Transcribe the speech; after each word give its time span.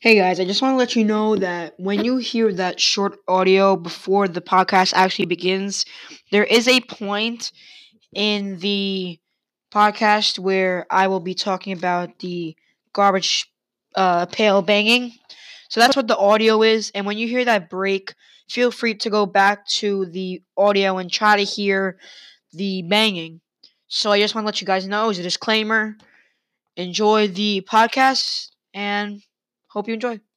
Hey 0.00 0.14
guys, 0.16 0.38
I 0.38 0.44
just 0.44 0.62
want 0.62 0.74
to 0.74 0.76
let 0.76 0.94
you 0.94 1.04
know 1.04 1.36
that 1.36 1.74
when 1.78 2.04
you 2.04 2.18
hear 2.18 2.52
that 2.52 2.78
short 2.80 3.18
audio 3.26 3.74
before 3.76 4.28
the 4.28 4.40
podcast 4.40 4.92
actually 4.94 5.26
begins, 5.26 5.84
there 6.30 6.44
is 6.44 6.68
a 6.68 6.80
point 6.80 7.50
in 8.14 8.58
the 8.58 9.18
podcast 9.72 10.38
where 10.38 10.86
I 10.90 11.08
will 11.08 11.20
be 11.20 11.34
talking 11.34 11.72
about 11.72 12.20
the 12.20 12.56
garbage 12.92 13.46
uh, 13.96 14.26
pail 14.26 14.62
banging. 14.62 15.12
So 15.70 15.80
that's 15.80 15.96
what 15.96 16.08
the 16.08 16.16
audio 16.18 16.62
is. 16.62 16.92
And 16.94 17.06
when 17.06 17.18
you 17.18 17.28
hear 17.28 17.44
that 17.44 17.70
break, 17.70 18.14
feel 18.48 18.70
free 18.70 18.94
to 18.96 19.10
go 19.10 19.26
back 19.26 19.66
to 19.80 20.06
the 20.06 20.42
audio 20.56 20.98
and 20.98 21.10
try 21.12 21.36
to 21.36 21.44
hear 21.44 21.98
the 22.52 22.82
banging. 22.82 23.40
So 23.88 24.12
I 24.12 24.20
just 24.20 24.34
want 24.34 24.44
to 24.44 24.48
let 24.48 24.60
you 24.60 24.66
guys 24.66 24.86
know 24.88 25.10
as 25.10 25.18
a 25.18 25.22
disclaimer 25.24 25.96
enjoy 26.76 27.28
the 27.28 27.66
podcast 27.70 28.48
and 28.74 29.22
Hope 29.78 29.86
you 29.86 29.94
enjoy. 29.94 30.27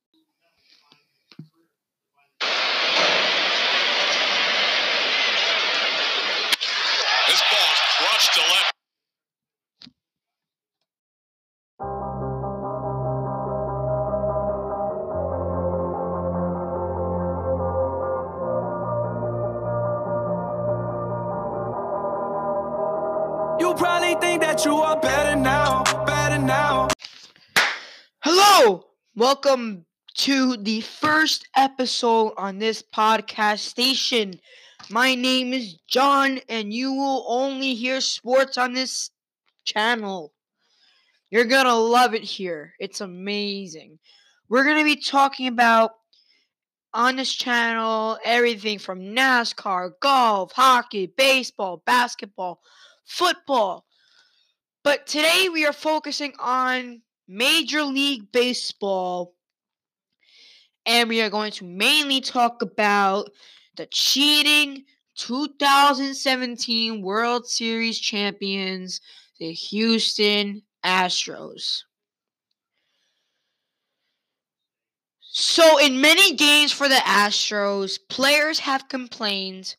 Welcome 29.32 29.86
to 30.14 30.58
the 30.58 30.82
first 30.82 31.48
episode 31.56 32.34
on 32.36 32.60
this 32.60 32.84
podcast 32.94 33.60
station. 33.60 34.34
My 34.90 35.16
name 35.16 35.54
is 35.54 35.76
John, 35.88 36.42
and 36.50 36.74
you 36.74 36.92
will 36.92 37.24
only 37.30 37.74
hear 37.74 38.02
sports 38.02 38.58
on 38.58 38.74
this 38.74 39.10
channel. 39.64 40.34
You're 41.30 41.46
gonna 41.46 41.78
love 41.78 42.14
it 42.14 42.24
here. 42.24 42.74
It's 42.78 43.00
amazing. 43.00 44.00
We're 44.50 44.66
gonna 44.66 44.84
be 44.84 44.98
talking 44.98 45.48
about 45.48 45.92
on 46.94 47.16
this 47.16 47.32
channel 47.34 48.18
everything 48.26 48.80
from 48.80 49.00
NASCAR, 49.00 49.92
golf, 50.02 50.52
hockey, 50.52 51.06
baseball, 51.06 51.82
basketball, 51.86 52.60
football. 53.06 53.86
But 54.84 55.08
today 55.08 55.48
we 55.48 55.66
are 55.66 55.72
focusing 55.72 56.34
on 56.38 57.02
Major 57.28 57.84
League 57.84 58.32
Baseball. 58.32 59.36
And 60.86 61.10
we 61.10 61.22
are 61.22 61.30
going 61.30 61.52
to 61.54 61.66
mainly 61.66 62.22
talk 62.22 62.62
about 62.62 63.30
the 63.76 63.86
cheating 63.86 64.86
2017 65.18 67.02
World 67.02 67.48
Series 67.48 68.00
champions, 68.00 69.02
the 69.40 69.52
Houston 69.52 70.64
Astros. 70.84 71.84
So, 75.34 75.78
in 75.78 76.02
many 76.02 76.36
games 76.36 76.72
for 76.72 76.90
the 76.90 76.96
Astros, 76.96 77.98
players 78.10 78.60
have 78.60 78.90
complained 78.90 79.76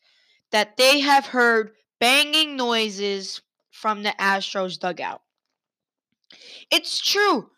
that 0.51 0.77
they 0.77 1.01
have 1.01 1.27
heard 1.27 1.73
banging 2.01 2.57
noises 2.57 3.43
from 3.70 4.03
the 4.03 4.15
Astros 4.19 4.79
dugout. 4.79 5.22
It's 6.71 7.01
true. 7.01 7.51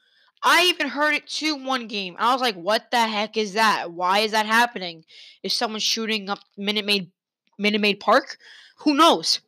I 0.43 0.65
even 0.65 0.89
heard 0.89 1.15
it 1.15 1.27
too 1.27 1.57
one 1.57 1.87
game. 1.87 2.17
I 2.19 2.33
was 2.33 2.43
like, 2.43 2.55
what 2.55 2.91
the 2.91 3.07
heck 3.07 3.37
is 3.37 3.55
that? 3.55 3.93
Why 3.93 4.21
is 4.21 4.33
that 4.33 4.45
happening? 4.47 5.05
Is 5.43 5.55
someone 5.55 5.81
shooting 5.81 6.29
up 6.29 6.41
Minute 6.57 6.85
Maid 6.85 7.11
Minute 7.59 7.81
Maid 7.81 8.01
Park? 8.01 8.37
Who 8.79 8.95
knows? 8.95 9.41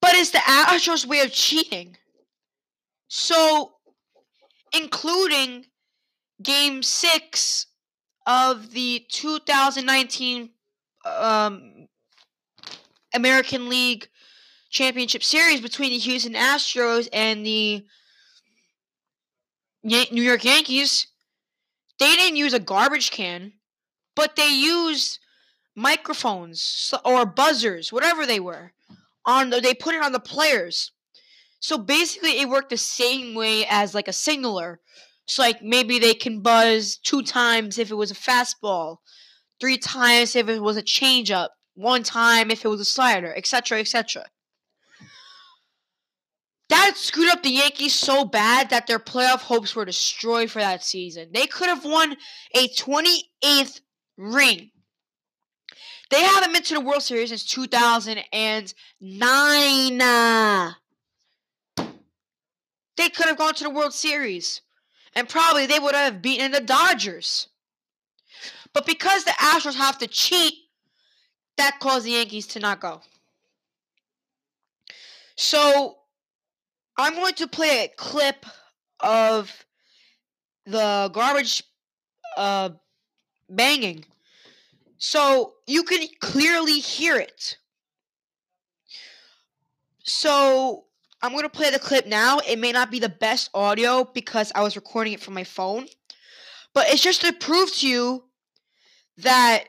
But 0.00 0.14
it's 0.14 0.30
the 0.30 0.38
Astros 0.38 1.06
way 1.06 1.20
of 1.20 1.32
cheating. 1.32 1.96
So 3.08 3.72
including 4.72 5.66
game 6.42 6.82
six 6.82 7.66
of 8.26 8.72
the 8.72 9.06
2019 9.10 10.50
um, 11.04 11.88
American 13.14 13.68
League 13.68 14.08
Championship 14.72 15.22
Series 15.22 15.60
between 15.60 15.90
the 15.90 15.98
Houston 15.98 16.32
Astros 16.32 17.06
and 17.12 17.44
the 17.44 17.84
New 19.84 20.22
York 20.22 20.44
Yankees, 20.44 21.08
they 22.00 22.16
didn't 22.16 22.38
use 22.38 22.54
a 22.54 22.58
garbage 22.58 23.10
can, 23.10 23.52
but 24.16 24.34
they 24.34 24.48
used 24.48 25.18
microphones 25.76 26.94
or 27.04 27.26
buzzers, 27.26 27.92
whatever 27.92 28.24
they 28.24 28.40
were. 28.40 28.72
On 29.26 29.50
the, 29.50 29.60
they 29.60 29.74
put 29.74 29.94
it 29.94 30.02
on 30.02 30.12
the 30.12 30.18
players. 30.18 30.90
So 31.60 31.76
basically, 31.76 32.40
it 32.40 32.48
worked 32.48 32.70
the 32.70 32.78
same 32.78 33.34
way 33.34 33.66
as 33.68 33.94
like 33.94 34.08
a 34.08 34.12
signaler. 34.12 34.80
So 35.26 35.42
like 35.42 35.62
maybe 35.62 35.98
they 35.98 36.14
can 36.14 36.40
buzz 36.40 36.96
two 36.96 37.22
times 37.22 37.78
if 37.78 37.90
it 37.90 37.94
was 37.94 38.10
a 38.10 38.14
fastball, 38.14 38.96
three 39.60 39.76
times 39.76 40.34
if 40.34 40.48
it 40.48 40.62
was 40.62 40.78
a 40.78 40.82
changeup, 40.82 41.50
one 41.74 42.02
time 42.02 42.50
if 42.50 42.64
it 42.64 42.68
was 42.68 42.80
a 42.80 42.86
slider, 42.86 43.34
etc., 43.36 43.78
etc. 43.78 44.24
That 46.72 46.96
screwed 46.96 47.30
up 47.30 47.42
the 47.42 47.50
Yankees 47.50 47.92
so 47.92 48.24
bad 48.24 48.70
that 48.70 48.86
their 48.86 48.98
playoff 48.98 49.40
hopes 49.40 49.76
were 49.76 49.84
destroyed 49.84 50.50
for 50.50 50.60
that 50.60 50.82
season. 50.82 51.28
They 51.30 51.46
could 51.46 51.68
have 51.68 51.84
won 51.84 52.16
a 52.54 52.66
28th 52.68 53.82
ring. 54.16 54.70
They 56.08 56.22
haven't 56.22 56.54
been 56.54 56.62
to 56.62 56.72
the 56.72 56.80
World 56.80 57.02
Series 57.02 57.28
since 57.28 57.44
2009. 57.44 58.72
They 62.96 63.08
could 63.10 63.26
have 63.26 63.36
gone 63.36 63.52
to 63.52 63.64
the 63.64 63.70
World 63.70 63.92
Series. 63.92 64.62
And 65.14 65.28
probably 65.28 65.66
they 65.66 65.78
would 65.78 65.94
have 65.94 66.22
beaten 66.22 66.52
the 66.52 66.60
Dodgers. 66.62 67.48
But 68.72 68.86
because 68.86 69.24
the 69.24 69.32
Astros 69.32 69.74
have 69.74 69.98
to 69.98 70.06
cheat, 70.06 70.54
that 71.58 71.80
caused 71.80 72.06
the 72.06 72.12
Yankees 72.12 72.46
to 72.46 72.60
not 72.60 72.80
go. 72.80 73.02
So 75.36 75.98
I'm 76.96 77.14
going 77.14 77.34
to 77.34 77.46
play 77.46 77.84
a 77.84 77.88
clip 77.96 78.44
of 79.00 79.64
the 80.66 81.10
garbage 81.12 81.62
uh, 82.36 82.70
banging 83.48 84.04
so 84.98 85.54
you 85.66 85.82
can 85.82 86.06
clearly 86.20 86.78
hear 86.78 87.16
it. 87.16 87.56
So 90.04 90.84
I'm 91.22 91.32
going 91.32 91.44
to 91.44 91.48
play 91.48 91.70
the 91.70 91.78
clip 91.78 92.06
now. 92.06 92.38
It 92.38 92.58
may 92.58 92.72
not 92.72 92.90
be 92.90 92.98
the 92.98 93.08
best 93.08 93.50
audio 93.54 94.04
because 94.04 94.52
I 94.54 94.62
was 94.62 94.76
recording 94.76 95.12
it 95.12 95.20
from 95.20 95.34
my 95.34 95.44
phone, 95.44 95.86
but 96.74 96.88
it's 96.88 97.02
just 97.02 97.22
to 97.22 97.32
prove 97.32 97.72
to 97.76 97.88
you 97.88 98.24
that 99.18 99.64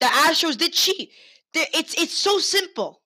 the 0.00 0.06
Astros 0.06 0.56
did 0.56 0.72
cheat. 0.72 1.10
It's 1.54 1.94
it's 2.00 2.14
so 2.14 2.38
simple. 2.38 3.01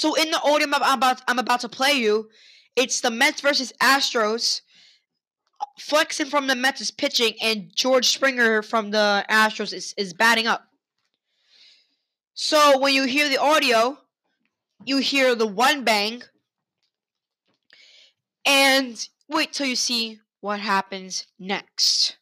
So 0.00 0.14
in 0.14 0.30
the 0.30 0.40
audio 0.42 0.66
I'm 0.66 0.96
about 0.96 1.20
I'm 1.28 1.38
about 1.38 1.60
to 1.60 1.68
play 1.68 1.92
you, 1.92 2.30
it's 2.74 3.02
the 3.02 3.10
Mets 3.10 3.42
versus 3.42 3.70
Astros. 3.82 4.62
Flexing 5.78 6.24
from 6.24 6.46
the 6.46 6.56
Mets 6.56 6.80
is 6.80 6.90
pitching, 6.90 7.34
and 7.42 7.70
George 7.76 8.08
Springer 8.08 8.62
from 8.62 8.92
the 8.92 9.26
Astros 9.28 9.74
is, 9.74 9.92
is 9.98 10.14
batting 10.14 10.46
up. 10.46 10.66
So 12.32 12.78
when 12.78 12.94
you 12.94 13.04
hear 13.04 13.28
the 13.28 13.36
audio, 13.36 13.98
you 14.86 14.96
hear 14.96 15.34
the 15.34 15.46
one 15.46 15.84
bang, 15.84 16.22
and 18.46 19.06
wait 19.28 19.52
till 19.52 19.66
you 19.66 19.76
see 19.76 20.18
what 20.40 20.60
happens 20.60 21.26
next. 21.38 22.16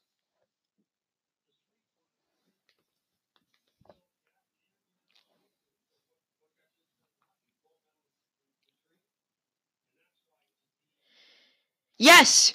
Yes, 11.99 12.55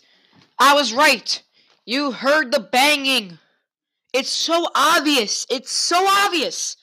I 0.58 0.74
was 0.74 0.94
right. 0.94 1.42
You 1.86 2.12
heard 2.12 2.52
the 2.52 2.60
banging. 2.60 3.40
It's 4.14 4.30
so 4.30 4.68
obvious. 4.74 5.46
It's 5.50 5.72
so 5.72 6.06
obvious. 6.08 6.78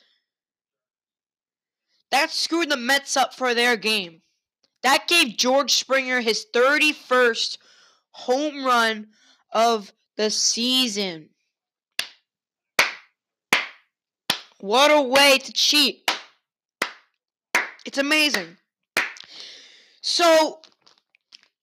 That 2.11 2.31
screwed 2.31 2.71
the 2.71 2.77
Mets 2.77 3.17
up 3.17 3.35
for 3.35 3.55
their 3.55 3.77
game. 3.77 4.23
That 4.83 5.09
gave 5.09 5.37
George 5.37 5.75
Springer 5.75 6.21
his 6.21 6.47
31st 6.55 7.59
home 8.13 8.65
run 8.65 9.09
of 9.53 9.93
the 10.17 10.31
season. 10.31 11.31
What 14.59 14.91
a 14.91 15.01
way 15.01 15.39
to 15.39 15.53
cheat. 15.53 16.11
It's 17.87 17.99
amazing. 17.99 18.59
So, 20.03 20.61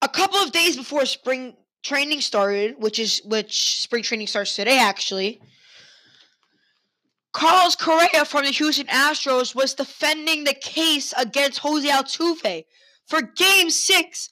a 0.02 0.08
couple 0.08 0.38
of 0.38 0.52
days 0.52 0.76
before 0.76 1.06
spring 1.06 1.56
training 1.82 2.20
started, 2.20 2.76
which 2.78 2.98
is 2.98 3.20
which 3.24 3.80
spring 3.80 4.02
training 4.02 4.26
starts 4.26 4.54
today 4.54 4.78
actually. 4.78 5.40
Carlos 7.32 7.76
Correa 7.76 8.24
from 8.24 8.44
the 8.44 8.50
Houston 8.50 8.86
Astros 8.86 9.54
was 9.54 9.74
defending 9.74 10.44
the 10.44 10.54
case 10.54 11.12
against 11.16 11.58
Jose 11.58 11.88
Altuve 11.88 12.64
for 13.06 13.22
game 13.22 13.70
6 13.70 14.30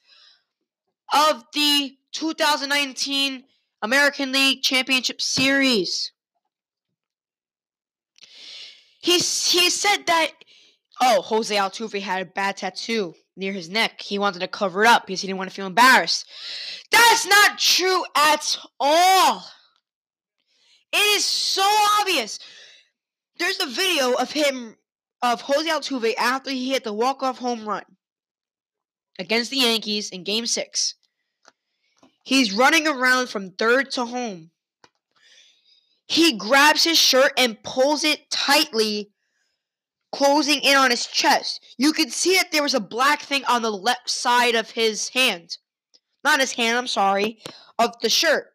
of 1.13 1.43
the 1.53 1.95
2019 2.13 3.43
American 3.81 4.31
League 4.31 4.61
Championship 4.61 5.21
Series. 5.21 6.11
He 8.99 9.13
he 9.13 9.69
said 9.69 10.05
that 10.07 10.31
oh, 11.01 11.21
Jose 11.21 11.55
Altuve 11.55 12.01
had 12.01 12.23
a 12.23 12.25
bad 12.25 12.57
tattoo 12.57 13.13
near 13.37 13.53
his 13.53 13.69
neck. 13.69 14.01
He 14.01 14.19
wanted 14.19 14.39
to 14.39 14.47
cover 14.47 14.83
it 14.83 14.87
up 14.87 15.05
because 15.05 15.21
he 15.21 15.27
didn't 15.27 15.37
want 15.37 15.49
to 15.49 15.55
feel 15.55 15.67
embarrassed. 15.67 16.25
That's 16.91 17.25
not 17.25 17.59
true 17.59 18.03
at 18.15 18.57
all. 18.79 19.45
It 20.91 21.17
is 21.17 21.25
so 21.25 21.67
obvious. 21.99 22.39
There's 23.37 23.59
a 23.61 23.67
video 23.67 24.13
of 24.13 24.31
him, 24.31 24.75
of 25.21 25.41
Jose 25.41 25.69
Altuve 25.69 26.15
after 26.15 26.49
he 26.49 26.71
hit 26.71 26.83
the 26.83 26.93
walk-off 26.93 27.37
home 27.37 27.67
run 27.67 27.83
against 29.19 29.51
the 29.51 29.57
Yankees 29.57 30.09
in 30.09 30.23
Game 30.23 30.45
6. 30.45 30.95
He's 32.23 32.53
running 32.53 32.87
around 32.87 33.27
from 33.27 33.51
third 33.51 33.91
to 33.91 34.05
home. 34.05 34.51
He 36.07 36.37
grabs 36.37 36.83
his 36.83 36.97
shirt 36.97 37.33
and 37.37 37.61
pulls 37.63 38.03
it 38.03 38.29
tightly 38.29 39.11
closing 40.17 40.59
in 40.61 40.75
on 40.75 40.89
his 40.89 41.05
chest. 41.05 41.63
You 41.77 41.93
could 41.93 42.11
see 42.11 42.35
that 42.35 42.51
there 42.51 42.63
was 42.63 42.73
a 42.73 42.79
black 42.79 43.21
thing 43.21 43.45
on 43.45 43.61
the 43.61 43.71
left 43.71 44.09
side 44.09 44.55
of 44.55 44.71
his 44.71 45.09
hand. 45.09 45.57
Not 46.23 46.39
his 46.39 46.53
hand, 46.53 46.75
I'm 46.75 46.87
sorry, 46.87 47.37
of 47.77 47.91
the 48.01 48.09
shirt. 48.09 48.47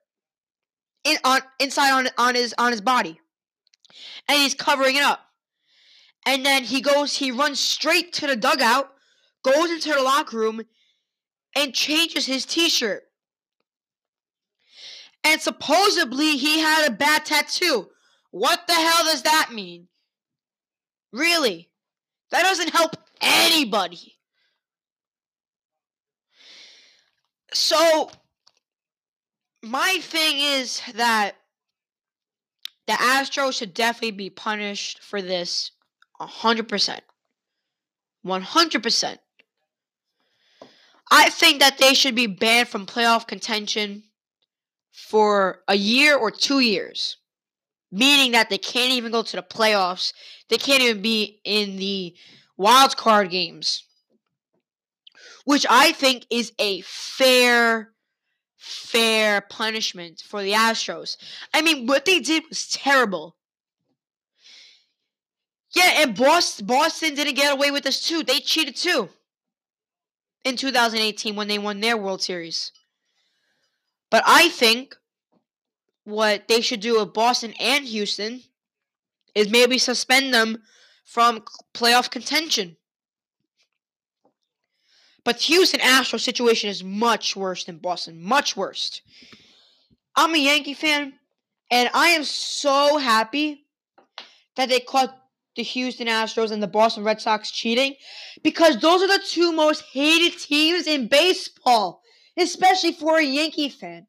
In 1.04 1.18
on 1.24 1.40
inside 1.60 1.92
on 1.92 2.08
on 2.18 2.34
his 2.34 2.52
on 2.58 2.72
his 2.72 2.80
body. 2.80 3.20
And 4.28 4.38
he's 4.38 4.54
covering 4.54 4.96
it 4.96 5.04
up. 5.04 5.20
And 6.26 6.44
then 6.44 6.64
he 6.64 6.80
goes 6.80 7.16
he 7.16 7.30
runs 7.30 7.60
straight 7.60 8.12
to 8.14 8.26
the 8.26 8.36
dugout, 8.36 8.90
goes 9.44 9.70
into 9.70 9.92
the 9.92 10.02
locker 10.02 10.38
room 10.38 10.62
and 11.54 11.74
changes 11.74 12.26
his 12.26 12.44
t-shirt. 12.44 13.04
And 15.22 15.40
supposedly 15.40 16.36
he 16.36 16.58
had 16.58 16.88
a 16.88 16.92
bad 16.92 17.24
tattoo. 17.24 17.88
What 18.32 18.66
the 18.66 18.74
hell 18.74 19.04
does 19.04 19.22
that 19.22 19.50
mean? 19.52 19.88
Really? 21.12 21.68
That 22.30 22.42
doesn't 22.42 22.70
help 22.70 22.96
anybody. 23.20 24.16
So, 27.52 28.10
my 29.62 29.98
thing 30.00 30.38
is 30.38 30.80
that 30.94 31.36
the 32.86 32.94
Astros 32.94 33.58
should 33.58 33.74
definitely 33.74 34.12
be 34.12 34.30
punished 34.30 35.02
for 35.02 35.20
this 35.20 35.72
100%. 36.20 37.00
100%. 38.26 39.18
I 41.10 41.28
think 41.28 41.60
that 41.60 41.78
they 41.78 41.92
should 41.92 42.14
be 42.14 42.26
banned 42.26 42.68
from 42.68 42.86
playoff 42.86 43.26
contention 43.26 44.04
for 44.90 45.62
a 45.68 45.74
year 45.74 46.16
or 46.16 46.30
two 46.30 46.60
years 46.60 47.18
meaning 47.92 48.32
that 48.32 48.48
they 48.48 48.58
can't 48.58 48.92
even 48.92 49.12
go 49.12 49.22
to 49.22 49.36
the 49.36 49.42
playoffs. 49.42 50.12
They 50.48 50.56
can't 50.56 50.82
even 50.82 51.02
be 51.02 51.40
in 51.44 51.76
the 51.76 52.16
wild 52.56 52.96
card 52.96 53.30
games, 53.30 53.84
which 55.44 55.66
I 55.68 55.92
think 55.92 56.26
is 56.30 56.52
a 56.58 56.80
fair, 56.80 57.92
fair 58.56 59.42
punishment 59.42 60.22
for 60.26 60.42
the 60.42 60.52
Astros. 60.52 61.18
I 61.52 61.60
mean, 61.60 61.86
what 61.86 62.06
they 62.06 62.20
did 62.20 62.44
was 62.48 62.66
terrible. 62.68 63.36
Yeah, 65.74 66.02
and 66.02 66.16
Boston, 66.16 66.66
Boston 66.66 67.14
didn't 67.14 67.34
get 67.34 67.52
away 67.52 67.70
with 67.70 67.84
this 67.84 68.06
too. 68.06 68.22
They 68.22 68.40
cheated 68.40 68.76
too 68.76 69.10
in 70.44 70.56
2018 70.56 71.36
when 71.36 71.48
they 71.48 71.58
won 71.58 71.80
their 71.80 71.96
World 71.96 72.22
Series. 72.22 72.72
But 74.10 74.22
I 74.26 74.48
think 74.48 74.96
what 76.04 76.48
they 76.48 76.60
should 76.60 76.80
do 76.80 76.98
with 76.98 77.14
Boston 77.14 77.54
and 77.60 77.84
Houston 77.84 78.42
is 79.34 79.50
maybe 79.50 79.78
suspend 79.78 80.34
them 80.34 80.62
from 81.04 81.44
playoff 81.74 82.10
contention. 82.10 82.76
But 85.24 85.40
Houston 85.42 85.80
Astros 85.80 86.20
situation 86.20 86.68
is 86.68 86.82
much 86.82 87.36
worse 87.36 87.64
than 87.64 87.78
Boston, 87.78 88.20
much 88.20 88.56
worse. 88.56 89.00
I'm 90.16 90.34
a 90.34 90.38
Yankee 90.38 90.74
fan, 90.74 91.14
and 91.70 91.88
I 91.94 92.08
am 92.08 92.24
so 92.24 92.98
happy 92.98 93.64
that 94.56 94.68
they 94.68 94.80
caught 94.80 95.16
the 95.54 95.62
Houston 95.62 96.08
Astros 96.08 96.50
and 96.50 96.62
the 96.62 96.66
Boston 96.66 97.04
Red 97.04 97.20
Sox 97.20 97.50
cheating 97.50 97.94
because 98.42 98.80
those 98.80 99.02
are 99.02 99.08
the 99.08 99.24
two 99.24 99.52
most 99.52 99.84
hated 99.92 100.38
teams 100.38 100.86
in 100.86 101.08
baseball, 101.08 102.02
especially 102.36 102.92
for 102.92 103.18
a 103.18 103.24
Yankee 103.24 103.68
fan. 103.68 104.06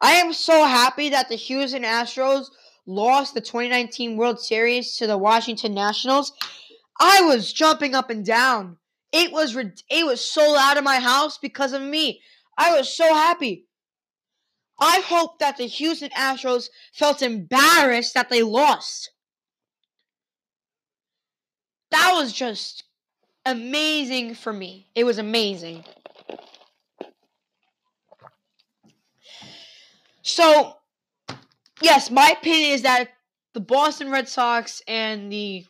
I 0.00 0.12
am 0.12 0.32
so 0.32 0.64
happy 0.64 1.08
that 1.10 1.28
the 1.28 1.36
Houston 1.36 1.82
Astros 1.82 2.46
lost 2.86 3.34
the 3.34 3.40
2019 3.40 4.16
World 4.16 4.40
Series 4.40 4.96
to 4.96 5.06
the 5.06 5.18
Washington 5.18 5.74
Nationals. 5.74 6.32
I 7.00 7.22
was 7.22 7.52
jumping 7.52 7.94
up 7.94 8.10
and 8.10 8.24
down. 8.24 8.78
It 9.12 9.32
was 9.32 9.56
it 9.56 10.06
was 10.06 10.24
so 10.24 10.52
loud 10.52 10.76
in 10.76 10.84
my 10.84 10.98
house 10.98 11.38
because 11.38 11.72
of 11.72 11.82
me. 11.82 12.20
I 12.58 12.76
was 12.76 12.94
so 12.94 13.14
happy. 13.14 13.66
I 14.78 15.00
hope 15.06 15.38
that 15.38 15.56
the 15.56 15.66
Houston 15.66 16.10
Astros 16.10 16.68
felt 16.92 17.22
embarrassed 17.22 18.14
that 18.14 18.28
they 18.28 18.42
lost. 18.42 19.10
That 21.90 22.12
was 22.14 22.32
just 22.32 22.84
amazing 23.46 24.34
for 24.34 24.52
me. 24.52 24.88
It 24.94 25.04
was 25.04 25.18
amazing. 25.18 25.84
So, 30.26 30.78
yes, 31.80 32.10
my 32.10 32.34
opinion 32.36 32.72
is 32.72 32.82
that 32.82 33.10
the 33.54 33.60
Boston 33.60 34.10
Red 34.10 34.28
Sox 34.28 34.82
and 34.88 35.30
the 35.30 35.64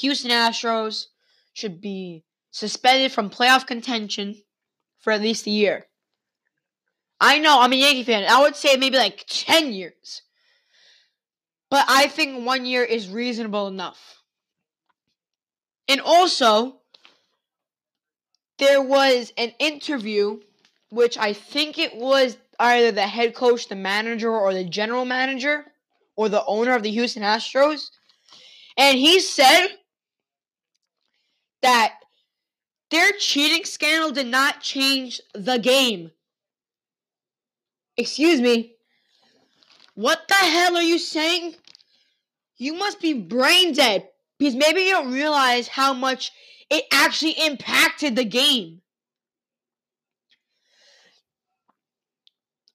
Houston 0.00 0.32
Astros 0.32 1.06
should 1.52 1.80
be 1.80 2.24
suspended 2.50 3.12
from 3.12 3.30
playoff 3.30 3.68
contention 3.68 4.34
for 4.98 5.12
at 5.12 5.20
least 5.20 5.46
a 5.46 5.50
year. 5.50 5.86
I 7.20 7.38
know 7.38 7.60
I'm 7.60 7.72
a 7.72 7.76
Yankee 7.76 8.02
fan. 8.02 8.24
I 8.28 8.42
would 8.42 8.56
say 8.56 8.76
maybe 8.76 8.96
like 8.96 9.24
10 9.28 9.72
years. 9.72 10.22
But 11.70 11.84
I 11.88 12.08
think 12.08 12.44
one 12.44 12.66
year 12.66 12.82
is 12.82 13.08
reasonable 13.08 13.68
enough. 13.68 14.24
And 15.86 16.00
also, 16.00 16.80
there 18.58 18.82
was 18.82 19.32
an 19.36 19.52
interview, 19.60 20.40
which 20.90 21.16
I 21.16 21.32
think 21.32 21.78
it 21.78 21.94
was 21.94 22.38
either 22.58 22.92
the 22.92 23.06
head 23.06 23.34
coach, 23.34 23.68
the 23.68 23.76
manager, 23.76 24.30
or 24.30 24.52
the 24.52 24.64
general 24.64 25.04
manager, 25.04 25.64
or 26.16 26.28
the 26.28 26.44
owner 26.46 26.74
of 26.74 26.82
the 26.82 26.90
Houston 26.90 27.22
Astros. 27.22 27.90
And 28.76 28.98
he 28.98 29.20
said 29.20 29.68
that 31.62 31.94
their 32.90 33.12
cheating 33.12 33.64
scandal 33.64 34.10
did 34.10 34.26
not 34.26 34.60
change 34.60 35.20
the 35.34 35.58
game. 35.58 36.10
Excuse 37.96 38.40
me. 38.40 38.74
What 39.94 40.28
the 40.28 40.34
hell 40.34 40.76
are 40.76 40.82
you 40.82 40.98
saying? 40.98 41.56
You 42.56 42.74
must 42.74 43.00
be 43.00 43.12
brain 43.12 43.72
dead 43.72 44.08
because 44.38 44.54
maybe 44.54 44.82
you 44.82 44.92
don't 44.92 45.12
realize 45.12 45.68
how 45.68 45.92
much 45.92 46.32
it 46.70 46.84
actually 46.92 47.32
impacted 47.32 48.14
the 48.14 48.24
game. 48.24 48.80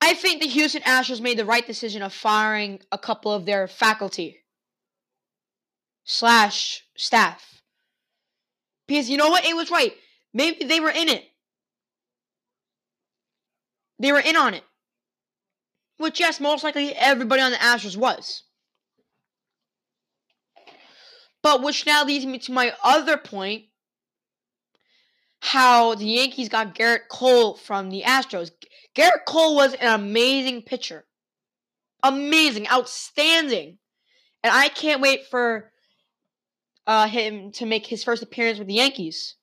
I 0.03 0.15
think 0.15 0.41
the 0.41 0.49
Houston 0.49 0.81
Astros 0.81 1.21
made 1.21 1.37
the 1.37 1.45
right 1.45 1.65
decision 1.65 2.01
of 2.01 2.11
firing 2.11 2.81
a 2.91 2.97
couple 2.97 3.31
of 3.31 3.45
their 3.45 3.69
faculty 3.69 4.43
slash 6.03 6.83
staff. 6.97 7.61
Because 8.85 9.09
you 9.09 9.15
know 9.15 9.29
what? 9.29 9.45
It 9.45 9.55
was 9.55 9.71
right. 9.71 9.93
Maybe 10.33 10.65
they 10.65 10.81
were 10.81 10.89
in 10.89 11.07
it. 11.07 11.23
They 13.97 14.11
were 14.11 14.19
in 14.19 14.35
on 14.35 14.53
it. 14.55 14.65
Which, 15.99 16.19
yes, 16.19 16.41
most 16.41 16.65
likely 16.65 16.93
everybody 16.93 17.41
on 17.41 17.51
the 17.51 17.57
Astros 17.57 17.95
was. 17.95 18.43
But 21.41 21.63
which 21.63 21.85
now 21.85 22.03
leads 22.03 22.25
me 22.25 22.39
to 22.39 22.51
my 22.51 22.73
other 22.83 23.15
point 23.15 23.67
how 25.39 25.95
the 25.95 26.05
Yankees 26.05 26.49
got 26.49 26.75
Gerrit 26.75 27.07
Cole 27.09 27.55
from 27.55 27.89
the 27.89 28.01
Astros. 28.01 28.51
Gerrit 28.95 29.25
Cole 29.25 29.55
was 29.55 29.73
an 29.75 29.99
amazing 29.99 30.61
pitcher. 30.61 31.05
Amazing, 32.03 32.67
outstanding. 32.69 33.77
And 34.43 34.53
I 34.53 34.69
can't 34.69 35.01
wait 35.01 35.27
for 35.27 35.71
uh, 36.85 37.07
him 37.07 37.51
to 37.53 37.65
make 37.65 37.87
his 37.87 38.03
first 38.03 38.21
appearance 38.21 38.59
with 38.59 38.67
the 38.67 38.75
Yankees. 38.75 39.35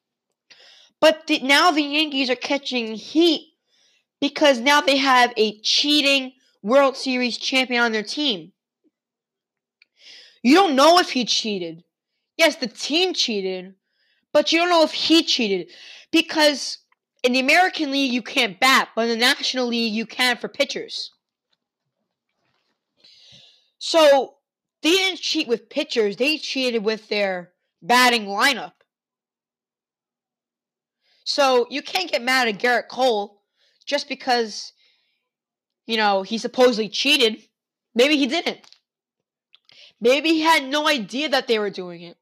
But 1.01 1.27
the, 1.27 1.41
now 1.41 1.71
the 1.71 1.83
Yankees 1.83 2.29
are 2.31 2.37
catching 2.37 2.95
heat 2.95 3.55
because 4.21 4.61
now 4.61 4.81
they 4.83 4.99
have 4.99 5.33
a 5.37 5.59
cheating 5.61 6.33
World 6.63 6.97
Series 6.97 7.39
champion 7.39 7.83
on 7.83 7.93
their 7.93 8.03
team. 8.03 8.53
You 10.43 10.55
don't 10.55 10.77
know 10.77 10.99
if 10.99 11.11
he 11.11 11.25
cheated. 11.25 11.85
Yes, 12.37 12.57
the 12.57 12.67
team 12.67 13.15
cheated, 13.15 13.75
but 14.33 14.53
you 14.53 14.59
don't 14.59 14.71
know 14.71 14.85
if 14.85 14.93
he 14.93 15.23
cheated 15.23 15.71
because 16.11 16.79
in 17.23 17.33
the 17.33 17.41
American 17.41 17.91
League 17.91 18.13
you 18.13 18.23
can't 18.23 18.59
bat, 18.61 18.89
but 18.95 19.03
in 19.03 19.11
the 19.11 19.17
National 19.17 19.67
League 19.67 19.93
you 19.93 20.07
can 20.07 20.37
for 20.37 20.49
pitchers. 20.49 21.11
So 23.79 24.35
they 24.83 24.91
didn't 24.91 25.21
cheat 25.21 25.49
with 25.49 25.71
pitchers, 25.71 26.17
they 26.17 26.39
cheated 26.39 26.85
with 26.85 27.09
their 27.09 27.53
batting 27.83 28.27
lineup. 28.27 28.73
So 31.25 31.67
you 31.71 31.83
can't 31.83 32.11
get 32.11 32.23
mad 32.23 32.49
at 32.49 32.59
Gerrit 32.59 32.89
Cole 32.89 33.43
just 33.87 34.09
because, 34.09 34.73
you 35.87 35.97
know, 35.97 36.23
he 36.23 36.39
supposedly 36.39 36.89
cheated. 36.89 37.43
Maybe 37.95 38.17
he 38.17 38.27
didn't. 38.27 38.61
Maybe 40.01 40.31
he 40.31 40.41
had 40.41 40.65
no 40.65 40.89
idea 40.89 41.29
that 41.29 41.47
they 41.47 41.59
were 41.59 41.71
doing 41.71 42.03
it. 42.03 42.17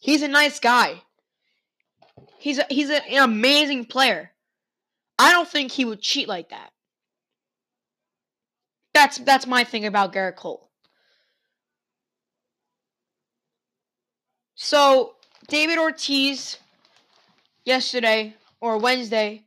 He's 0.00 0.22
a 0.22 0.28
nice 0.28 0.60
guy. 0.60 1.02
He's 2.38 2.58
a, 2.58 2.66
he's 2.70 2.90
an 2.90 3.02
amazing 3.18 3.86
player. 3.86 4.30
I 5.18 5.32
don't 5.32 5.48
think 5.48 5.72
he 5.72 5.84
would 5.84 6.00
cheat 6.00 6.28
like 6.28 6.50
that. 6.50 6.70
That's 8.94 9.18
that's 9.18 9.46
my 9.46 9.64
thing 9.64 9.86
about 9.86 10.12
Gerrit 10.12 10.36
Cole. 10.36 10.70
So 14.54 15.14
David 15.48 15.78
Ortiz 15.78 16.58
yesterday 17.64 18.34
or 18.60 18.78
Wednesday 18.78 19.44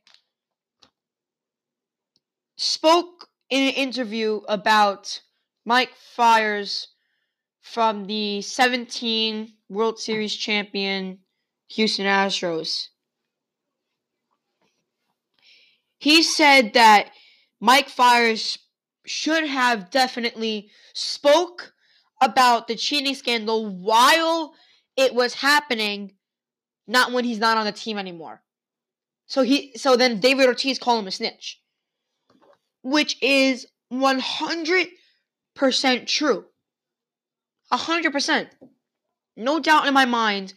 spoke 2.55 3.27
in 3.49 3.67
an 3.67 3.73
interview 3.73 4.41
about 4.47 5.21
Mike 5.65 5.93
Fiers 6.15 6.87
from 7.61 8.05
the 8.05 8.41
17 8.41 9.53
World 9.69 9.99
Series 9.99 10.35
champion 10.35 11.19
Houston 11.71 12.05
Astros. 12.05 12.89
He 15.97 16.21
said 16.23 16.73
that 16.73 17.11
Mike 17.59 17.87
Fiers 17.87 18.57
should 19.05 19.45
have 19.45 19.89
definitely 19.89 20.69
spoke 20.93 21.73
about 22.21 22.67
the 22.67 22.75
cheating 22.75 23.15
scandal 23.15 23.67
while 23.67 24.53
it 24.97 25.13
was 25.15 25.35
happening, 25.35 26.13
not 26.87 27.11
when 27.13 27.23
he's 27.23 27.39
not 27.39 27.57
on 27.57 27.65
the 27.65 27.71
team 27.71 27.97
anymore. 27.97 28.41
So 29.27 29.43
he 29.43 29.71
so 29.75 29.95
then 29.95 30.19
David 30.19 30.47
Ortiz 30.47 30.77
called 30.77 30.99
him 30.99 31.07
a 31.07 31.11
snitch. 31.11 31.61
Which 32.83 33.15
is 33.21 33.67
100% 33.93 34.87
true. 36.07 36.45
100%. 37.71 38.47
No 39.37 39.59
doubt 39.59 39.87
in 39.87 39.93
my 39.93 40.05
mind, 40.05 40.53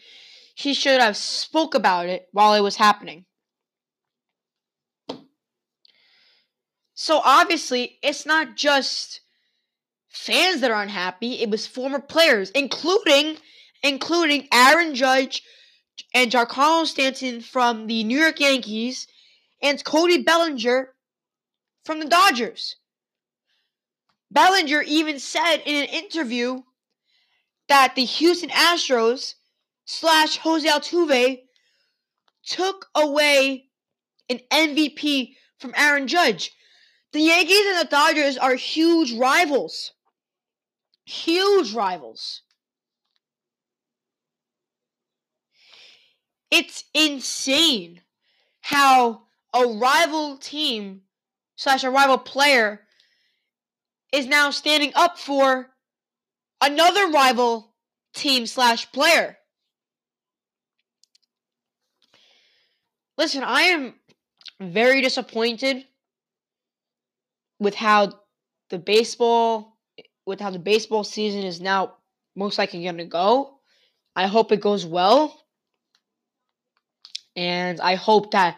he 0.55 0.73
should 0.73 1.01
have 1.01 1.17
spoke 1.17 1.75
about 1.75 2.07
it 2.07 2.29
while 2.33 2.55
it 2.55 2.61
was 2.61 2.77
happening. 2.77 3.27
So 6.95 7.21
obviously, 7.25 7.99
it's 8.03 8.25
not 8.25 8.57
just 8.57 9.21
fans 10.09 10.61
that 10.61 10.71
are 10.71 10.83
unhappy, 10.83 11.41
it 11.41 11.51
was 11.51 11.67
former 11.67 12.01
players, 12.01 12.51
including 12.51 13.37
including 13.83 14.49
Aaron 14.53 14.95
Judge 14.95 15.43
and 16.15 16.31
Giancarlo 16.31 16.87
Stanton 16.87 17.41
from 17.41 17.87
the 17.87 18.03
New 18.05 18.19
York 18.19 18.41
Yankees 18.41 19.07
and 19.61 19.85
Cody 19.85 20.23
Bellinger 20.23 20.95
from 21.85 21.99
the 21.99 22.07
Dodgers. 22.07 22.77
Bellinger 24.31 24.83
even 24.83 25.19
said 25.19 25.59
in 25.67 25.83
an 25.83 25.89
interview 25.91 26.63
that 27.69 27.95
the 27.95 28.05
Houston 28.05 28.51
Astros 28.51 29.35
slash 29.85 30.39
Jose 30.39 30.69
Altuve 30.69 31.41
took 32.45 32.87
away 32.95 33.69
an 34.29 34.41
MVP 34.51 35.35
from 35.59 35.75
Aaron 35.77 36.07
Judge. 36.07 36.53
The 37.13 37.21
Yankees 37.21 37.67
and 37.67 37.81
the 37.81 37.91
Dodgers 37.91 38.37
are 38.37 38.55
huge 38.55 39.13
rivals. 39.15 39.93
Huge 41.05 41.73
rivals. 41.75 42.43
It's 46.51 46.85
insane 46.95 48.01
how 48.61 49.23
a 49.53 49.67
rival 49.67 50.37
team 50.39 51.03
slash 51.57 51.85
a 51.85 51.91
rival 51.91 52.19
player 52.19 52.81
is 54.13 54.27
now 54.27 54.51
standing 54.51 54.93
up 54.95 55.19
for 55.19 55.71
another 56.61 57.09
rival 57.09 57.75
team 58.15 58.47
slash 58.47 58.91
player. 58.93 59.37
Listen, 63.17 63.45
I 63.45 63.63
am 63.63 63.95
very 64.61 65.01
disappointed 65.01 65.85
with 67.59 67.75
how 67.75 68.13
the 68.71 68.79
baseball 68.79 69.79
with 70.27 70.41
how 70.41 70.51
the 70.51 70.59
baseball 70.59 71.05
season 71.05 71.43
is 71.43 71.61
now 71.61 71.97
most 72.35 72.59
likely 72.59 72.83
going 72.83 72.97
to 72.97 73.05
go. 73.05 73.59
I 74.17 74.27
hope 74.27 74.53
it 74.53 74.61
goes 74.61 74.87
well. 74.87 75.39
And 77.37 77.81
I 77.81 77.97
hope 77.97 78.31
that 78.31 78.57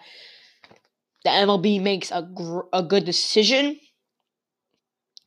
the 1.25 1.31
MLB 1.31 1.83
makes 1.83 2.11
a 2.13 2.23
gr- 2.23 2.69
a 2.73 2.83
good 2.83 3.05
decision 3.05 3.79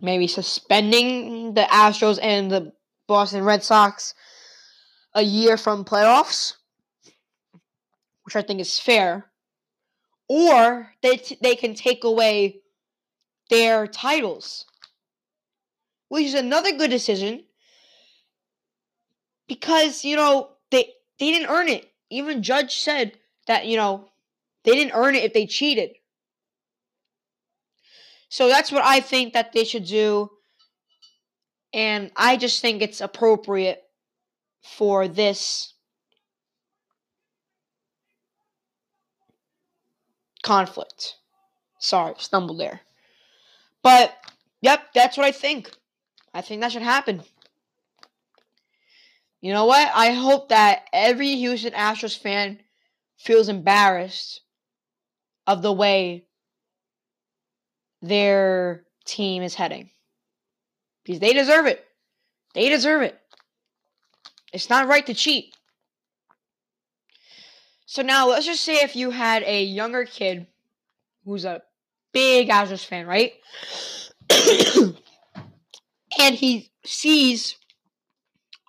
maybe 0.01 0.27
suspending 0.27 1.53
the 1.53 1.62
Astros 1.62 2.19
and 2.21 2.50
the 2.50 2.71
Boston 3.07 3.43
Red 3.43 3.63
Sox 3.63 4.13
a 5.13 5.21
year 5.21 5.57
from 5.57 5.83
playoffs, 5.83 6.53
which 8.29 8.36
I 8.36 8.45
think 8.45 8.62
is 8.62 8.77
fair, 8.77 9.31
or 10.27 10.93
they 11.01 11.17
t- 11.17 11.39
they 11.41 11.55
can 11.55 11.74
take 11.74 12.03
away 12.03 12.62
their 13.50 13.88
titles, 13.88 14.67
which 16.09 16.27
is 16.27 16.36
another 16.36 16.77
good 16.77 16.91
decision 16.91 17.43
because 19.48 20.05
you 20.05 20.15
know 20.15 20.51
they 20.69 20.93
they 21.17 21.31
didn't 21.31 21.50
earn 21.50 21.69
it. 21.69 21.91
Even 22.12 22.43
Judge 22.43 22.77
said 22.77 23.13
that 23.48 23.65
you 23.65 23.77
know 23.77 24.12
they 24.63 24.75
didn't 24.75 24.93
earn 24.93 25.15
it 25.15 25.24
if 25.24 25.33
they 25.33 25.48
cheated. 25.48 25.95
So 28.29 28.48
that's 28.48 28.71
what 28.71 28.86
I 28.86 29.00
think 29.00 29.33
that 29.33 29.53
they 29.53 29.63
should 29.63 29.86
do. 29.86 30.29
And 31.74 32.12
I 32.15 32.38
just 32.38 32.62
think 32.62 32.83
it's 32.83 33.01
appropriate 33.01 33.81
for 34.62 35.07
this 35.07 35.74
conflict. 40.43 41.15
Sorry, 41.79 42.13
stumbled 42.17 42.60
there. 42.60 42.81
But, 43.81 44.13
yep, 44.62 44.81
that's 44.93 45.17
what 45.17 45.25
I 45.25 45.31
think. 45.31 45.72
I 46.34 46.41
think 46.41 46.62
that 46.62 46.72
should 46.72 46.81
happen. 46.81 47.24
You 49.41 49.53
know 49.53 49.65
what? 49.65 49.89
I 49.96 50.12
hope 50.12 50.50
that 50.50 50.84
every 50.91 51.36
Houston 51.36 51.74
Astros 51.74 52.17
fan 52.17 52.60
feels 53.17 53.48
embarrassed 53.50 54.41
of 55.48 55.62
the 55.62 55.74
way 55.74 56.25
their 58.01 58.84
team 59.05 59.41
is 59.43 59.55
heading. 59.55 59.89
Because 61.03 61.19
they 61.19 61.34
deserve 61.34 61.65
it. 61.65 61.86
They 62.53 62.69
deserve 62.69 63.01
it. 63.01 63.19
It's 64.51 64.69
not 64.69 64.88
right 64.88 65.05
to 65.05 65.13
cheat. 65.13 65.55
So 67.89 68.03
now 68.03 68.29
let's 68.29 68.46
just 68.46 68.63
say 68.63 68.75
if 68.84 68.96
you 68.96 69.10
had 69.10 69.41
a 69.41 69.63
younger 69.63 70.05
kid 70.05 70.46
who's 71.25 71.43
a 71.43 71.63
big 72.13 72.48
Astros 72.50 72.86
fan, 72.86 73.08
right? 73.08 73.34
and 76.19 76.36
he 76.36 76.69
sees 76.86 77.55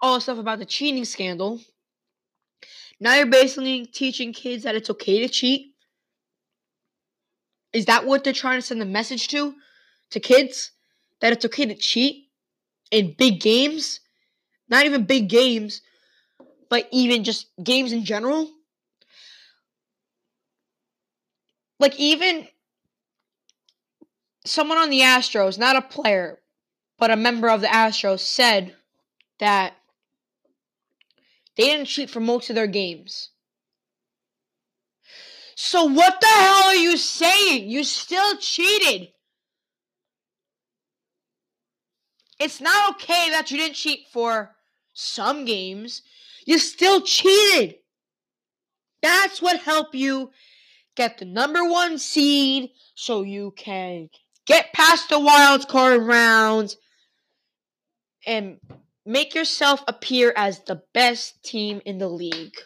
all 0.01 0.15
the 0.15 0.23
stuff 0.23 0.39
about 0.39 0.59
the 0.59 0.65
cheating 0.65 1.05
scandal. 1.05 1.61
Now 2.99 3.15
you're 3.17 3.27
basically 3.27 3.85
teaching 3.85 4.33
kids 4.33 4.63
that 4.63 4.75
it's 4.75 4.89
okay 4.89 5.21
to 5.21 5.29
cheat 5.29 5.75
is 7.75 7.85
that 7.85 8.07
what 8.07 8.25
they're 8.25 8.33
trying 8.33 8.59
to 8.59 8.67
send 8.67 8.81
the 8.81 8.87
message 8.87 9.29
to? 9.29 9.55
To 10.13 10.19
kids? 10.19 10.71
That 11.21 11.35
it's 11.35 11.45
okay 11.45 11.67
to 11.67 11.75
cheat 11.75 12.29
in 12.91 13.13
big 13.19 13.39
games? 13.43 14.01
Not 14.71 14.87
even 14.87 15.05
big 15.05 15.29
games, 15.29 15.83
but 16.71 16.89
even 16.91 17.23
just 17.23 17.49
games 17.63 17.93
in 17.93 18.03
general? 18.03 18.51
Like, 21.81 21.99
even 21.99 22.47
someone 24.45 24.79
on 24.79 24.91
the 24.91 25.01
Astros, 25.01 25.59
not 25.59 25.77
a 25.77 25.83
player, 25.83 26.39
but 26.99 27.11
a 27.11 27.17
member 27.17 27.49
of 27.49 27.63
the 27.63 27.67
Astros, 27.67 28.21
said 28.21 28.77
that 29.39 29.73
they 31.57 31.65
didn't 31.65 31.87
cheat 31.87 32.11
for 32.11 32.21
most 32.21 32.51
of 32.51 32.55
their 32.55 32.67
games. 32.67 33.31
So 35.57 35.85
what 35.85 36.21
the 36.21 36.27
hell 36.27 36.65
are 36.65 36.75
you 36.75 36.97
saying? 36.97 37.69
You 37.69 37.85
still 37.85 38.37
cheated. 38.37 39.09
It's 42.39 42.61
not 42.61 42.95
okay 42.95 43.31
that 43.31 43.51
you 43.51 43.59
didn't 43.59 43.75
cheat 43.75 44.07
for 44.13 44.55
some 44.95 45.45
games. 45.45 46.03
You 46.47 46.59
still 46.59 47.03
cheated. 47.03 47.77
That's 49.03 49.43
what 49.43 49.61
helped 49.61 49.95
you 49.95 50.31
get 50.97 51.19
the 51.19 51.25
number 51.25 51.65
one 51.65 51.99
seed 51.99 52.71
so 52.95 53.23
you 53.23 53.53
can 53.57 54.09
get 54.47 54.73
past 54.73 55.09
the 55.09 55.19
wild 55.19 55.69
card 55.69 56.03
rounds 56.03 56.77
and 58.27 58.59
make 59.07 59.35
yourself 59.35 59.83
appear 59.89 60.33
as 60.37 60.61
the 60.65 60.83
best 60.93 61.43
team 61.45 61.81
in 61.85 61.99
the 61.99 62.09
league. 62.09 62.57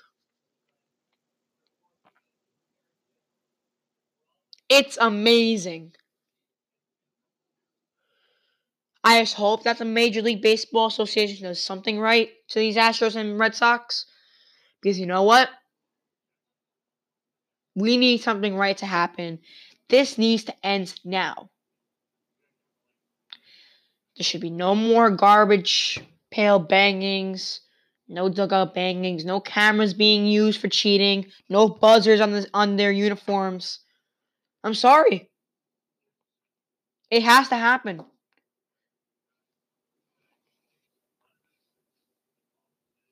It's 4.68 4.98
amazing. 5.00 5.92
I 9.04 9.20
just 9.20 9.34
hope 9.34 9.64
that 9.64 9.78
the 9.78 9.84
Major 9.84 10.22
League 10.22 10.40
Baseball 10.40 10.86
Association 10.86 11.46
does 11.46 11.62
something 11.62 12.00
right 12.00 12.30
to 12.48 12.58
these 12.58 12.76
Astros 12.76 13.16
and 13.16 13.38
Red 13.38 13.54
Sox. 13.54 14.06
Because 14.80 14.98
you 14.98 15.06
know 15.06 15.22
what? 15.22 15.50
We 17.74 17.96
need 17.96 18.22
something 18.22 18.56
right 18.56 18.76
to 18.78 18.86
happen. 18.86 19.40
This 19.88 20.18
needs 20.18 20.44
to 20.44 20.66
end 20.66 20.94
now. 21.04 21.50
There 24.16 24.24
should 24.24 24.40
be 24.40 24.50
no 24.50 24.74
more 24.74 25.10
garbage 25.10 26.00
pail 26.30 26.58
bangings, 26.58 27.60
no 28.08 28.28
dugout 28.28 28.74
bangings, 28.74 29.24
no 29.24 29.40
cameras 29.40 29.94
being 29.94 30.26
used 30.26 30.60
for 30.60 30.68
cheating, 30.68 31.26
no 31.48 31.68
buzzers 31.68 32.20
on 32.20 32.32
the, 32.32 32.48
on 32.54 32.76
their 32.76 32.92
uniforms. 32.92 33.80
I'm 34.62 34.74
sorry. 34.74 35.30
It 37.10 37.22
has 37.22 37.48
to 37.48 37.56
happen. 37.56 38.02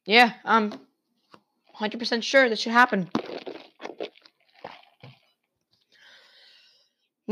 Yeah, 0.04 0.33
I'm 0.45 0.73
100% 1.78 2.23
sure 2.23 2.49
that 2.49 2.59
should 2.59 2.73
happen. 2.73 3.09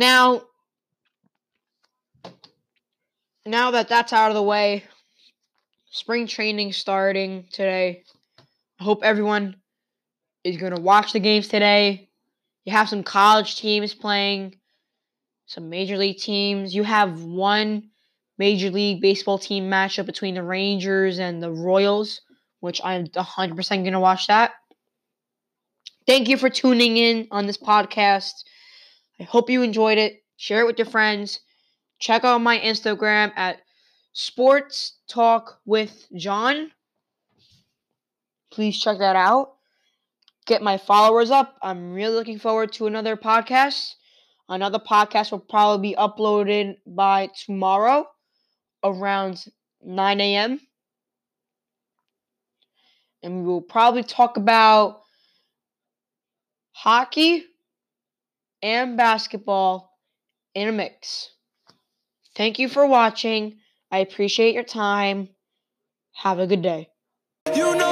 Now, 0.00 0.44
now 3.44 3.72
that 3.72 3.90
that's 3.90 4.14
out 4.14 4.30
of 4.30 4.34
the 4.34 4.42
way, 4.42 4.84
spring 5.90 6.26
training 6.26 6.72
starting 6.72 7.44
today. 7.52 8.04
I 8.80 8.84
hope 8.84 9.02
everyone 9.02 9.56
is 10.42 10.56
going 10.56 10.74
to 10.74 10.80
watch 10.80 11.12
the 11.12 11.20
games 11.20 11.48
today. 11.48 12.08
You 12.64 12.72
have 12.72 12.88
some 12.88 13.02
college 13.02 13.56
teams 13.56 13.92
playing, 13.92 14.54
some 15.44 15.68
major 15.68 15.98
league 15.98 16.16
teams. 16.16 16.74
You 16.74 16.82
have 16.82 17.22
one 17.22 17.90
major 18.38 18.70
league 18.70 19.02
baseball 19.02 19.38
team 19.38 19.68
matchup 19.68 20.06
between 20.06 20.34
the 20.34 20.42
Rangers 20.42 21.18
and 21.18 21.42
the 21.42 21.52
Royals, 21.52 22.22
which 22.60 22.80
I'm 22.82 23.04
100% 23.04 23.68
going 23.68 23.92
to 23.92 24.00
watch 24.00 24.28
that. 24.28 24.52
Thank 26.06 26.30
you 26.30 26.38
for 26.38 26.48
tuning 26.48 26.96
in 26.96 27.28
on 27.30 27.46
this 27.46 27.58
podcast. 27.58 28.32
I 29.20 29.24
hope 29.24 29.50
you 29.50 29.62
enjoyed 29.62 29.98
it. 29.98 30.22
Share 30.38 30.60
it 30.60 30.66
with 30.66 30.78
your 30.78 30.86
friends. 30.86 31.40
Check 31.98 32.24
out 32.24 32.38
my 32.40 32.58
Instagram 32.58 33.30
at 33.36 33.58
Sports 34.14 34.96
Talk 35.08 35.60
with 35.66 36.08
John. 36.16 36.70
Please 38.50 38.80
check 38.80 38.98
that 38.98 39.16
out. 39.16 39.56
Get 40.46 40.62
my 40.62 40.78
followers 40.78 41.30
up. 41.30 41.56
I'm 41.62 41.92
really 41.92 42.14
looking 42.14 42.38
forward 42.38 42.72
to 42.72 42.86
another 42.86 43.14
podcast. 43.14 43.94
Another 44.48 44.78
podcast 44.78 45.30
will 45.30 45.38
probably 45.38 45.90
be 45.90 45.96
uploaded 45.96 46.76
by 46.86 47.28
tomorrow 47.44 48.06
around 48.82 49.44
9 49.84 50.20
a.m. 50.20 50.60
And 53.22 53.36
we 53.36 53.42
will 53.42 53.60
probably 53.60 54.02
talk 54.02 54.38
about 54.38 55.02
hockey 56.72 57.44
and 58.62 58.96
basketball 58.96 59.96
in 60.54 60.68
a 60.68 60.72
mix. 60.72 61.30
Thank 62.36 62.58
you 62.58 62.68
for 62.68 62.86
watching. 62.86 63.58
I 63.90 63.98
appreciate 63.98 64.54
your 64.54 64.64
time. 64.64 65.28
Have 66.12 66.38
a 66.38 66.46
good 66.46 66.62
day. 66.62 66.88
You 67.54 67.74
know 67.76 67.89